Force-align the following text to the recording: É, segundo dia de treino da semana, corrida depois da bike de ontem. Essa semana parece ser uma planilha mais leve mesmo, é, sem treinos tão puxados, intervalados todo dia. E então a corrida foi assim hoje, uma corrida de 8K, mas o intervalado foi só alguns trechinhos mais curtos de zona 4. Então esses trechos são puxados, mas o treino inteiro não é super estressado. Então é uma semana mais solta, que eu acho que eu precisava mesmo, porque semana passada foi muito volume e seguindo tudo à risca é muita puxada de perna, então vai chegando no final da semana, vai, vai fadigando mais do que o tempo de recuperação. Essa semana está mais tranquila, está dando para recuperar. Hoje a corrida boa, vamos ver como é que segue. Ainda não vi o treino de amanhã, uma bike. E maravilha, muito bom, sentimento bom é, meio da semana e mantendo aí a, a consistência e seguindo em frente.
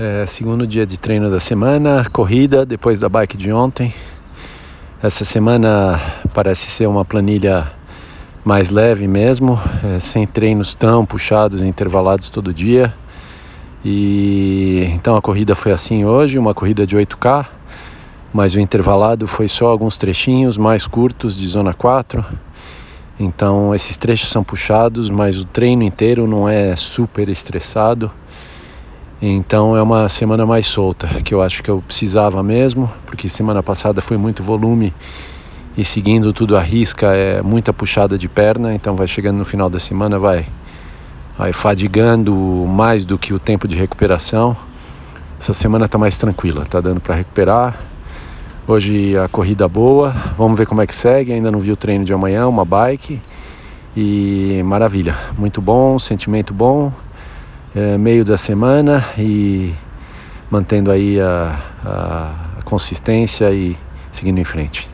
É, 0.00 0.24
segundo 0.26 0.64
dia 0.64 0.86
de 0.86 0.96
treino 0.96 1.28
da 1.28 1.40
semana, 1.40 2.06
corrida 2.12 2.64
depois 2.64 3.00
da 3.00 3.08
bike 3.08 3.36
de 3.36 3.52
ontem. 3.52 3.92
Essa 5.02 5.24
semana 5.24 6.00
parece 6.32 6.70
ser 6.70 6.86
uma 6.86 7.04
planilha 7.04 7.72
mais 8.44 8.70
leve 8.70 9.08
mesmo, 9.08 9.58
é, 9.82 9.98
sem 9.98 10.24
treinos 10.24 10.72
tão 10.72 11.04
puxados, 11.04 11.62
intervalados 11.62 12.30
todo 12.30 12.54
dia. 12.54 12.94
E 13.84 14.88
então 14.94 15.16
a 15.16 15.20
corrida 15.20 15.56
foi 15.56 15.72
assim 15.72 16.04
hoje, 16.04 16.38
uma 16.38 16.54
corrida 16.54 16.86
de 16.86 16.96
8K, 16.96 17.46
mas 18.32 18.54
o 18.54 18.60
intervalado 18.60 19.26
foi 19.26 19.48
só 19.48 19.66
alguns 19.66 19.96
trechinhos 19.96 20.56
mais 20.56 20.86
curtos 20.86 21.36
de 21.36 21.48
zona 21.48 21.74
4. 21.74 22.24
Então 23.18 23.74
esses 23.74 23.96
trechos 23.96 24.30
são 24.30 24.44
puxados, 24.44 25.10
mas 25.10 25.40
o 25.40 25.44
treino 25.44 25.82
inteiro 25.82 26.24
não 26.24 26.48
é 26.48 26.76
super 26.76 27.28
estressado. 27.28 28.12
Então 29.20 29.76
é 29.76 29.82
uma 29.82 30.08
semana 30.08 30.46
mais 30.46 30.64
solta, 30.64 31.08
que 31.24 31.34
eu 31.34 31.42
acho 31.42 31.60
que 31.60 31.68
eu 31.68 31.82
precisava 31.84 32.40
mesmo, 32.40 32.88
porque 33.04 33.28
semana 33.28 33.60
passada 33.64 34.00
foi 34.00 34.16
muito 34.16 34.44
volume 34.44 34.94
e 35.76 35.84
seguindo 35.84 36.32
tudo 36.32 36.56
à 36.56 36.60
risca 36.60 37.08
é 37.08 37.42
muita 37.42 37.72
puxada 37.72 38.16
de 38.16 38.28
perna, 38.28 38.72
então 38.72 38.94
vai 38.94 39.08
chegando 39.08 39.38
no 39.38 39.44
final 39.44 39.68
da 39.68 39.80
semana, 39.80 40.20
vai, 40.20 40.46
vai 41.36 41.52
fadigando 41.52 42.32
mais 42.32 43.04
do 43.04 43.18
que 43.18 43.34
o 43.34 43.40
tempo 43.40 43.66
de 43.66 43.74
recuperação. 43.74 44.56
Essa 45.40 45.52
semana 45.52 45.86
está 45.86 45.98
mais 45.98 46.16
tranquila, 46.16 46.62
está 46.62 46.80
dando 46.80 47.00
para 47.00 47.16
recuperar. 47.16 47.76
Hoje 48.68 49.18
a 49.18 49.26
corrida 49.26 49.66
boa, 49.66 50.14
vamos 50.36 50.56
ver 50.56 50.66
como 50.66 50.80
é 50.80 50.86
que 50.86 50.94
segue. 50.94 51.32
Ainda 51.32 51.50
não 51.50 51.58
vi 51.58 51.72
o 51.72 51.76
treino 51.76 52.04
de 52.04 52.12
amanhã, 52.12 52.46
uma 52.46 52.64
bike. 52.64 53.20
E 53.96 54.62
maravilha, 54.64 55.16
muito 55.36 55.60
bom, 55.60 55.98
sentimento 55.98 56.54
bom 56.54 56.92
é, 57.78 57.96
meio 57.96 58.24
da 58.24 58.36
semana 58.36 59.04
e 59.16 59.72
mantendo 60.50 60.90
aí 60.90 61.20
a, 61.20 61.60
a 61.84 62.62
consistência 62.64 63.52
e 63.52 63.76
seguindo 64.10 64.38
em 64.38 64.44
frente. 64.44 64.90